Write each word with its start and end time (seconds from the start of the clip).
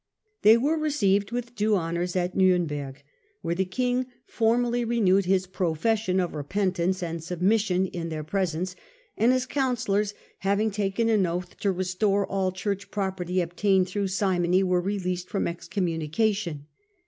They 0.41 0.57
were 0.57 0.79
received 0.79 1.29
with 1.31 1.53
due 1.53 1.75
honours 1.75 2.15
at 2.15 2.35
Ntlrnberg, 2.35 2.95
where 3.43 3.53
the 3.53 3.65
king 3.65 4.07
formally 4.25 4.83
renewed 4.83 5.25
his 5.25 5.45
profession 5.45 6.19
of 6.19 6.33
re 6.33 6.41
pentance 6.41 7.03
and 7.03 7.23
submission 7.23 7.85
in 7.85 8.09
their 8.09 8.23
presence, 8.23 8.75
and 9.15 9.31
his 9.31 9.45
counsellors 9.45 10.15
having 10.39 10.71
taken 10.71 11.07
an 11.07 11.27
oath 11.27 11.55
to 11.59 11.71
restore 11.71 12.25
all 12.25 12.51
Church 12.51 12.89
property 12.89 13.41
obtained 13.41 13.89
through 13.89 14.07
simony 14.07 14.63
were 14.63 14.81
released 14.81 15.29
from 15.29 15.47
excommunication. 15.47 16.65